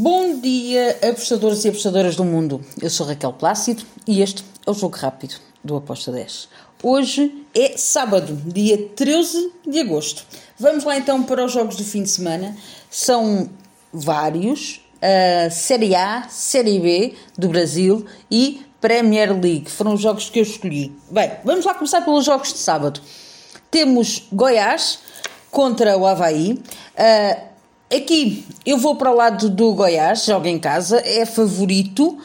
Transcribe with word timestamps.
Bom 0.00 0.38
dia, 0.38 0.96
apostadores 1.10 1.64
e 1.64 1.68
apostadoras 1.70 2.14
do 2.14 2.24
mundo. 2.24 2.64
Eu 2.80 2.88
sou 2.88 3.04
Raquel 3.04 3.32
Plácido 3.32 3.82
e 4.06 4.22
este 4.22 4.44
é 4.64 4.70
o 4.70 4.72
Jogo 4.72 4.96
Rápido 4.96 5.34
do 5.64 5.74
Aposta 5.74 6.12
10. 6.12 6.48
Hoje 6.80 7.44
é 7.52 7.76
sábado, 7.76 8.40
dia 8.46 8.78
13 8.94 9.54
de 9.66 9.80
agosto. 9.80 10.24
Vamos 10.56 10.84
lá 10.84 10.96
então 10.96 11.24
para 11.24 11.44
os 11.44 11.50
jogos 11.50 11.74
do 11.74 11.82
fim 11.82 12.04
de 12.04 12.10
semana. 12.10 12.56
São 12.88 13.50
vários: 13.92 14.80
a 15.02 15.50
Série 15.50 15.96
A, 15.96 16.28
Série 16.28 16.78
B 16.78 17.14
do 17.36 17.48
Brasil 17.48 18.06
e 18.30 18.64
Premier 18.80 19.32
League. 19.32 19.68
Foram 19.68 19.94
os 19.94 20.00
jogos 20.00 20.30
que 20.30 20.38
eu 20.38 20.44
escolhi. 20.44 20.96
Bem, 21.10 21.32
vamos 21.42 21.64
lá 21.64 21.74
começar 21.74 22.02
pelos 22.02 22.24
jogos 22.24 22.52
de 22.52 22.58
sábado. 22.60 23.00
Temos 23.68 24.28
Goiás 24.32 25.00
contra 25.50 25.98
o 25.98 26.06
Havaí. 26.06 26.62
Aqui 27.90 28.44
eu 28.66 28.76
vou 28.76 28.96
para 28.96 29.10
o 29.10 29.14
lado 29.14 29.48
do 29.48 29.72
Goiás, 29.72 30.26
joga 30.26 30.46
em 30.46 30.58
casa, 30.58 31.00
é 31.06 31.24
favorito, 31.24 32.08
uh, 32.08 32.18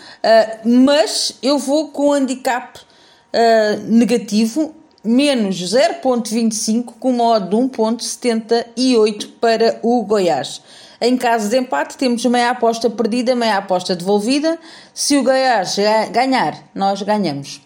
mas 0.68 1.38
eu 1.42 1.58
vou 1.58 1.88
com 1.88 2.12
handicap 2.12 2.78
uh, 2.80 3.80
negativo, 3.88 4.76
menos 5.02 5.56
0.25 5.56 6.96
com 7.00 7.14
modo 7.14 7.50
de 7.50 7.78
1.78 7.78 9.30
para 9.40 9.80
o 9.82 10.04
Goiás. 10.04 10.62
Em 11.00 11.16
caso 11.16 11.48
de 11.48 11.58
empate, 11.58 11.98
temos 11.98 12.26
meia 12.26 12.50
aposta 12.50 12.90
perdida, 12.90 13.34
meia 13.34 13.58
aposta 13.58 13.96
devolvida. 13.96 14.60
Se 14.94 15.16
o 15.16 15.24
Goiás 15.24 15.78
ganhar, 16.12 16.62
nós 16.76 17.02
ganhamos. 17.02 17.62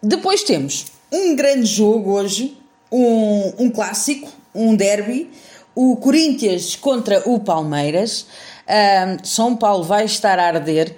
Depois 0.00 0.44
temos 0.44 0.86
um 1.10 1.34
grande 1.34 1.66
jogo 1.66 2.12
hoje, 2.12 2.56
um, 2.90 3.52
um 3.58 3.70
clássico, 3.70 4.28
um 4.58 4.74
derby 4.74 5.30
o 5.80 5.94
Corinthians 5.96 6.74
contra 6.74 7.22
o 7.24 7.38
Palmeiras. 7.38 8.26
São 9.22 9.54
Paulo 9.54 9.84
vai 9.84 10.04
estar 10.04 10.36
a 10.36 10.46
arder. 10.48 10.96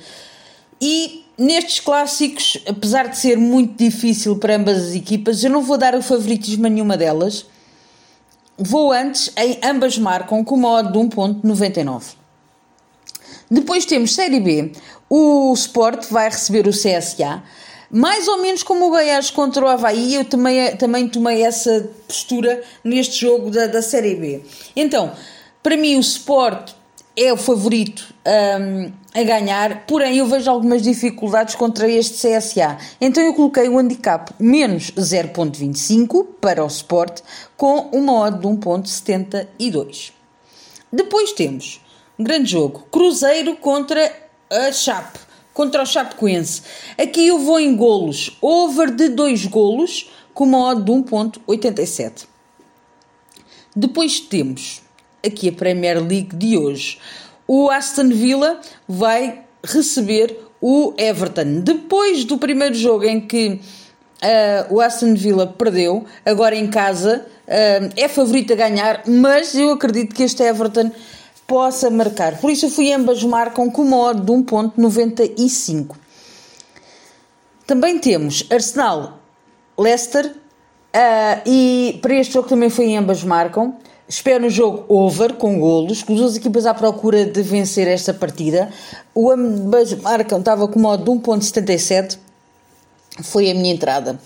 E 0.80 1.26
nestes 1.36 1.80
clássicos, 1.80 2.56
apesar 2.66 3.08
de 3.08 3.18
ser 3.18 3.36
muito 3.36 3.76
difícil 3.76 4.38
para 4.38 4.56
ambas 4.56 4.78
as 4.88 4.94
equipas, 4.94 5.44
eu 5.44 5.50
não 5.50 5.60
vou 5.60 5.76
dar 5.76 5.94
o 5.94 6.02
favoritismo 6.02 6.66
a 6.66 6.70
nenhuma 6.70 6.96
delas. 6.96 7.44
Vou 8.56 8.90
antes 8.90 9.30
em 9.36 9.58
ambas 9.62 9.98
marcam 9.98 10.42
com 10.42 10.54
uma 10.54 10.70
odd 10.78 10.92
de 10.92 10.98
1.99. 10.98 12.14
Depois 13.50 13.84
temos 13.84 14.14
Série 14.14 14.40
B. 14.40 14.72
O 15.10 15.52
Sport 15.52 16.06
vai 16.10 16.30
receber 16.30 16.66
o 16.66 16.70
CSA 16.70 17.42
mais 17.90 18.28
ou 18.28 18.38
menos 18.38 18.62
como 18.62 18.86
o 18.86 18.90
Goiás 18.90 19.30
contra 19.30 19.64
o 19.64 19.68
Havaí, 19.68 20.14
eu 20.14 20.24
também, 20.24 20.76
também 20.76 21.08
tomei 21.08 21.42
essa 21.42 21.90
postura 22.06 22.62
neste 22.84 23.20
jogo 23.20 23.50
da, 23.50 23.66
da 23.66 23.82
Série 23.82 24.14
B. 24.14 24.42
Então, 24.76 25.12
para 25.62 25.76
mim 25.76 25.96
o 25.96 26.00
Sport 26.00 26.72
é 27.16 27.32
o 27.32 27.36
favorito 27.36 28.14
um, 28.24 28.92
a 29.12 29.22
ganhar, 29.22 29.84
porém 29.86 30.18
eu 30.18 30.26
vejo 30.26 30.48
algumas 30.48 30.82
dificuldades 30.82 31.54
contra 31.54 31.90
este 31.90 32.14
CSA. 32.14 32.78
Então 33.00 33.22
eu 33.22 33.34
coloquei 33.34 33.68
o 33.68 33.78
handicap 33.78 34.32
menos 34.38 34.90
0.25 34.92 36.26
para 36.40 36.64
o 36.64 36.68
Sport 36.68 37.20
com 37.56 37.90
uma 37.92 38.12
odd 38.20 38.38
de 38.38 38.46
1.72. 38.46 40.12
Depois 40.92 41.32
temos 41.32 41.80
um 42.18 42.24
grande 42.24 42.50
jogo, 42.50 42.86
Cruzeiro 42.90 43.56
contra 43.56 44.12
a 44.48 44.72
Chape 44.72 45.29
contra 45.60 45.82
o 45.82 45.86
Chapecoense. 45.86 46.62
Aqui 46.96 47.26
eu 47.26 47.38
vou 47.38 47.60
em 47.60 47.76
golos. 47.76 48.34
Over 48.40 48.90
de 48.90 49.10
2 49.10 49.44
golos 49.44 50.10
com 50.32 50.44
uma 50.44 50.70
odd 50.70 50.82
de 50.82 50.90
1.87. 50.90 52.24
Depois 53.76 54.20
temos 54.20 54.80
aqui 55.22 55.50
a 55.50 55.52
Premier 55.52 55.98
League 55.98 56.34
de 56.34 56.56
hoje. 56.56 56.98
O 57.46 57.68
Aston 57.68 58.08
Villa 58.08 58.58
vai 58.88 59.42
receber 59.62 60.34
o 60.62 60.94
Everton. 60.96 61.60
Depois 61.60 62.24
do 62.24 62.38
primeiro 62.38 62.74
jogo 62.74 63.04
em 63.04 63.20
que 63.20 63.60
uh, 64.22 64.74
o 64.74 64.80
Aston 64.80 65.14
Villa 65.14 65.46
perdeu, 65.46 66.06
agora 66.24 66.56
em 66.56 66.68
casa, 66.68 67.26
uh, 67.46 67.92
é 67.98 68.08
favorito 68.08 68.54
a 68.54 68.56
ganhar, 68.56 69.02
mas 69.06 69.54
eu 69.54 69.72
acredito 69.72 70.14
que 70.14 70.22
este 70.22 70.42
Everton 70.42 70.90
possa 71.50 71.90
marcar. 71.90 72.38
Por 72.38 72.48
isso 72.48 72.66
eu 72.66 72.70
fui 72.70 72.92
ambas 72.92 73.24
marcam 73.24 73.68
com 73.68 73.82
uma 73.82 73.96
odd 73.96 74.20
de 74.20 74.30
1.95. 74.30 75.96
Também 77.66 77.98
temos 77.98 78.46
Arsenal, 78.48 79.18
Leicester 79.76 80.26
uh, 80.26 81.42
e 81.44 81.98
para 82.00 82.14
este 82.14 82.34
jogo 82.34 82.48
também 82.48 82.70
foi 82.70 82.94
ambas 82.94 83.24
marcam. 83.24 83.74
Espero 84.08 84.46
um 84.46 84.48
jogo 84.50 84.84
over 84.88 85.34
com 85.34 85.58
golos, 85.58 86.04
com 86.04 86.12
as 86.12 86.20
duas 86.20 86.36
equipas 86.36 86.66
à 86.66 86.74
procura 86.74 87.26
de 87.26 87.42
vencer 87.42 87.88
esta 87.88 88.14
partida. 88.14 88.70
O 89.12 89.28
ambas 89.28 89.92
marcam 89.94 90.38
estava 90.38 90.68
com 90.68 90.78
uma 90.78 90.90
odd 90.90 91.02
de 91.02 91.10
1.77. 91.10 92.16
Foi 93.24 93.50
a 93.50 93.54
minha 93.54 93.74
entrada. 93.74 94.20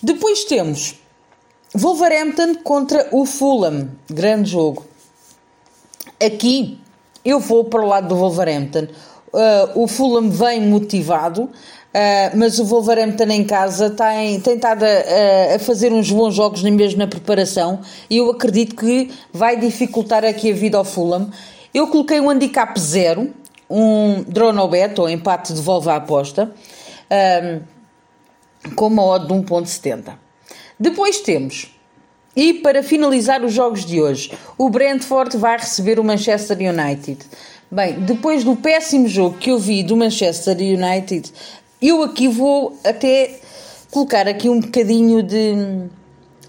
Depois 0.00 0.44
temos 0.44 0.94
Wolverhampton 1.74 2.54
contra 2.62 3.08
o 3.10 3.26
Fulham. 3.26 3.90
Grande 4.08 4.50
jogo. 4.50 4.89
Aqui 6.24 6.78
eu 7.24 7.40
vou 7.40 7.64
para 7.64 7.80
o 7.80 7.86
lado 7.86 8.08
do 8.08 8.16
Wolverhampton. 8.16 8.88
Uh, 9.32 9.82
o 9.82 9.86
Fulham 9.86 10.28
vem 10.28 10.60
motivado, 10.60 11.44
uh, 11.44 12.36
mas 12.36 12.58
o 12.58 12.64
Wolverhampton 12.64 13.30
em 13.30 13.44
casa 13.44 13.90
tem, 13.90 14.40
tem 14.40 14.56
estado 14.56 14.84
a, 14.84 15.54
a, 15.54 15.58
fazer 15.58 15.92
uns 15.92 16.10
bons 16.10 16.34
jogos 16.34 16.62
mesmo 16.62 16.98
na 16.98 17.06
preparação 17.06 17.80
e 18.08 18.16
eu 18.16 18.28
acredito 18.28 18.74
que 18.74 19.10
vai 19.32 19.56
dificultar 19.56 20.24
aqui 20.24 20.50
a 20.50 20.54
vida 20.54 20.76
ao 20.76 20.84
Fulham. 20.84 21.30
Eu 21.72 21.86
coloquei 21.86 22.20
um 22.20 22.28
handicap 22.28 22.78
zero, 22.78 23.32
um 23.68 24.22
draw 24.24 24.52
no 24.52 24.66
bet 24.66 25.00
ou 25.00 25.08
empate 25.08 25.52
devolve 25.52 25.88
a 25.88 25.96
aposta, 25.96 26.52
um, 27.10 27.60
ah, 28.64 28.70
com 28.74 28.88
uma 28.88 29.04
odd 29.04 29.26
de 29.26 29.32
1.70. 29.32 30.12
Depois 30.78 31.20
temos 31.20 31.70
e 32.34 32.54
para 32.54 32.82
finalizar 32.82 33.44
os 33.44 33.52
jogos 33.52 33.84
de 33.84 34.00
hoje, 34.00 34.32
o 34.56 34.70
Brentford 34.70 35.36
vai 35.36 35.58
receber 35.58 35.98
o 35.98 36.04
Manchester 36.04 36.56
United. 36.58 37.18
Bem, 37.70 38.00
depois 38.00 38.44
do 38.44 38.56
péssimo 38.56 39.08
jogo 39.08 39.38
que 39.38 39.50
eu 39.50 39.58
vi 39.58 39.82
do 39.82 39.96
Manchester 39.96 40.56
United, 40.56 41.32
eu 41.80 42.02
aqui 42.02 42.28
vou 42.28 42.76
até 42.84 43.38
colocar 43.90 44.28
aqui 44.28 44.48
um 44.48 44.60
bocadinho 44.60 45.22
de. 45.22 45.54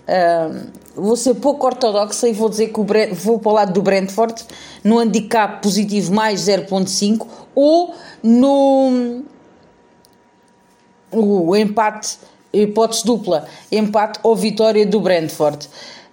Uh, 0.08 0.82
vou 0.96 1.16
ser 1.16 1.36
pouco 1.36 1.66
ortodoxa 1.66 2.28
e 2.28 2.34
vou 2.34 2.50
dizer 2.50 2.68
que 2.68 3.14
vou 3.14 3.40
para 3.40 3.50
o 3.50 3.54
lado 3.54 3.74
do 3.74 3.82
Brentford 3.82 4.44
no 4.84 5.00
handicap 5.00 5.62
positivo 5.62 6.14
mais 6.14 6.42
0.5 6.42 7.26
ou 7.56 7.96
no 8.22 9.24
o 11.12 11.56
empate 11.56 12.18
hipótese 12.54 13.06
dupla, 13.06 13.48
empate 13.72 14.20
ou 14.24 14.36
vitória 14.36 14.86
do 14.86 15.00
Brentford. 15.00 15.68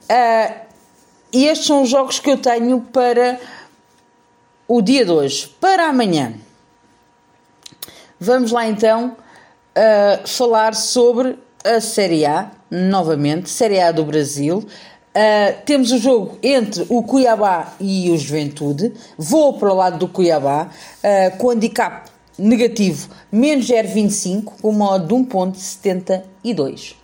Uh, 0.05 0.69
e 1.33 1.47
estes 1.47 1.67
são 1.67 1.83
os 1.83 1.91
jogos 1.91 2.19
que 2.19 2.31
eu 2.31 2.39
tenho 2.39 2.81
para 2.81 3.39
o 4.67 4.81
dia 4.81 5.05
de 5.05 5.11
hoje. 5.11 5.55
Para 5.61 5.89
amanhã, 5.89 6.35
vamos 8.19 8.51
lá 8.51 8.67
então 8.67 9.17
uh, 9.77 10.29
falar 10.29 10.75
sobre 10.75 11.39
a 11.65 11.81
Série 11.81 12.25
A, 12.25 12.51
novamente, 12.71 13.51
Série 13.51 13.81
A 13.81 13.93
do 13.93 14.05
Brasil. 14.05 14.59
Uh, 14.59 15.63
temos 15.65 15.91
o 15.91 15.99
jogo 15.99 16.39
entre 16.43 16.87
o 16.89 17.03
Cuiabá 17.03 17.75
e 17.81 18.11
o 18.11 18.17
Juventude. 18.17 18.93
Vou 19.17 19.59
para 19.59 19.73
o 19.73 19.75
lado 19.75 19.99
do 19.99 20.09
Cuiabá, 20.09 20.69
uh, 20.69 21.37
com 21.37 21.51
handicap 21.51 22.08
negativo 22.39 23.09
menos 23.31 23.67
0,25 23.67 24.45
com 24.63 24.71
uma 24.71 24.93
odd 24.93 25.07
de 25.07 25.15
1,72. 25.15 26.95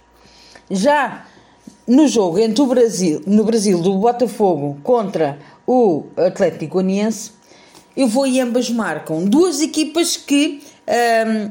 Já 0.70 1.26
no 1.86 2.08
jogo 2.08 2.38
entre 2.38 2.62
o 2.62 2.66
Brasil, 2.66 3.22
no 3.26 3.44
Brasil 3.44 3.80
do 3.80 3.98
Botafogo 3.98 4.78
contra 4.82 5.38
o 5.66 6.04
Atlético 6.16 6.74
Goianiense, 6.74 7.32
eu 7.96 8.08
vou 8.08 8.26
e 8.26 8.40
ambas 8.40 8.70
marcam. 8.70 9.24
Duas 9.24 9.60
equipas 9.60 10.16
que 10.16 10.62
um, 10.88 11.50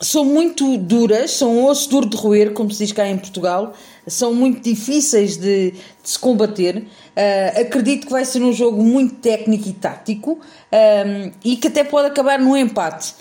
são 0.00 0.24
muito 0.24 0.76
duras, 0.76 1.30
são 1.32 1.64
osso 1.64 1.88
duro 1.88 2.06
de 2.06 2.16
roer, 2.16 2.52
como 2.52 2.70
se 2.70 2.84
diz 2.84 2.92
cá 2.92 3.08
em 3.08 3.16
Portugal, 3.16 3.72
são 4.06 4.34
muito 4.34 4.60
difíceis 4.60 5.36
de, 5.36 5.70
de 5.70 5.80
se 6.02 6.18
combater. 6.18 6.78
Uh, 6.78 7.60
acredito 7.60 8.06
que 8.06 8.12
vai 8.12 8.24
ser 8.24 8.42
um 8.42 8.52
jogo 8.52 8.82
muito 8.82 9.14
técnico 9.16 9.68
e 9.68 9.72
tático 9.72 10.32
um, 10.72 11.30
e 11.44 11.56
que 11.56 11.68
até 11.68 11.84
pode 11.84 12.08
acabar 12.08 12.38
no 12.38 12.56
empate. 12.56 13.14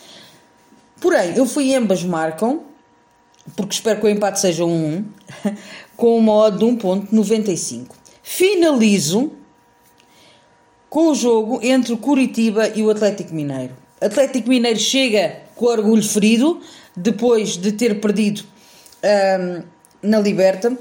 Porém, 0.99 1.35
eu 1.35 1.45
fui 1.45 1.75
ambas 1.75 2.03
marcam, 2.03 2.63
porque 3.55 3.75
espero 3.75 3.99
que 3.99 4.07
o 4.07 4.09
empate 4.09 4.39
seja 4.39 4.65
um 4.65 5.05
1, 5.45 5.55
com 5.95 6.17
uma 6.17 6.33
odd 6.33 6.57
de 6.57 6.65
1.95. 6.65 7.87
Finalizo 8.23 9.31
com 10.89 11.09
o 11.09 11.15
jogo 11.15 11.59
entre 11.61 11.93
o 11.93 11.97
Curitiba 11.97 12.69
e 12.69 12.83
o 12.83 12.89
Atlético 12.89 13.33
Mineiro. 13.33 13.73
Atlético 14.01 14.49
Mineiro 14.49 14.79
chega 14.79 15.42
com 15.63 15.69
orgulho 15.69 16.03
ferido, 16.03 16.59
depois 16.95 17.55
de 17.55 17.71
ter 17.71 18.01
perdido 18.01 18.43
um, 19.01 19.63
na 20.01 20.19
Liberta. 20.19 20.77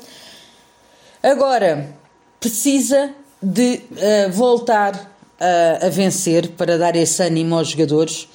Agora, 1.23 1.95
precisa 2.41 3.15
de 3.41 3.81
uh, 3.93 4.33
voltar 4.33 5.09
a, 5.39 5.87
a 5.87 5.89
vencer 5.89 6.49
para 6.51 6.77
dar 6.77 6.97
esse 6.97 7.23
ânimo 7.23 7.55
aos 7.57 7.69
jogadores 7.69 8.29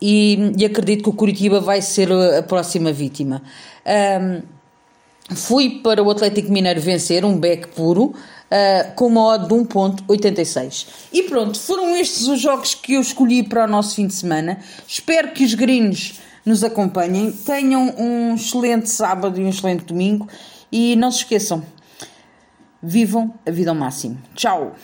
e, 0.00 0.52
e, 0.56 0.64
acredito 0.64 1.02
que 1.02 1.10
o 1.10 1.12
Curitiba 1.12 1.60
vai 1.60 1.82
ser 1.82 2.10
a 2.12 2.42
próxima 2.42 2.92
vítima. 2.92 3.42
Um, 3.84 4.42
fui 5.34 5.80
para 5.82 6.02
o 6.02 6.10
Atlético 6.10 6.50
Mineiro 6.50 6.80
vencer, 6.80 7.24
um 7.24 7.38
back 7.38 7.68
puro, 7.68 8.06
uh, 8.50 8.94
com 8.94 9.06
uma 9.06 9.24
odd 9.24 9.46
de 9.46 9.54
1.86. 9.54 10.86
E 11.12 11.22
pronto, 11.24 11.58
foram 11.58 11.96
estes 11.96 12.26
os 12.26 12.40
jogos 12.40 12.74
que 12.74 12.94
eu 12.94 13.00
escolhi 13.00 13.42
para 13.42 13.64
o 13.64 13.68
nosso 13.68 13.94
fim 13.94 14.06
de 14.06 14.14
semana. 14.14 14.58
Espero 14.86 15.32
que 15.32 15.44
os 15.44 15.54
gringos 15.54 16.20
nos 16.44 16.64
acompanhem, 16.64 17.30
tenham 17.30 17.94
um 17.98 18.34
excelente 18.34 18.88
sábado 18.88 19.40
e 19.40 19.44
um 19.44 19.48
excelente 19.48 19.84
domingo 19.84 20.26
e 20.72 20.96
não 20.96 21.10
se 21.10 21.18
esqueçam, 21.18 21.62
vivam 22.82 23.34
a 23.46 23.50
vida 23.50 23.70
ao 23.70 23.76
máximo. 23.76 24.18
Tchau! 24.34 24.74